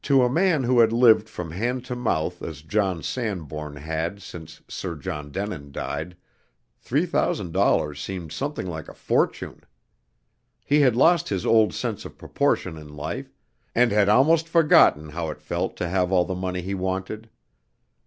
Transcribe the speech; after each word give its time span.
To 0.05 0.23
a 0.23 0.31
man 0.31 0.63
who 0.63 0.79
had 0.79 0.91
lived 0.91 1.29
from 1.29 1.51
hand 1.51 1.85
to 1.85 1.95
mouth 1.95 2.41
as 2.41 2.63
John 2.63 3.03
Sanbourne 3.03 3.75
had 3.75 4.19
since 4.19 4.59
Sir 4.67 4.95
John 4.95 5.29
Denin 5.29 5.71
died, 5.71 6.17
three 6.79 7.05
thousand 7.05 7.51
dollars 7.53 8.01
seemed 8.01 8.31
something 8.31 8.65
like 8.65 8.87
a 8.89 8.95
fortune. 8.95 9.61
He 10.65 10.81
had 10.81 10.95
lost 10.95 11.29
his 11.29 11.45
old 11.45 11.75
sense 11.75 12.03
of 12.03 12.17
proportion 12.17 12.79
in 12.79 12.95
life, 12.95 13.31
and 13.75 13.91
had 13.91 14.09
almost 14.09 14.47
forgotten 14.49 15.09
how 15.09 15.29
it 15.29 15.39
felt 15.39 15.77
to 15.77 15.87
have 15.89 16.11
all 16.11 16.25
the 16.25 16.33
money 16.33 16.61
he 16.61 16.73
wanted. 16.73 17.29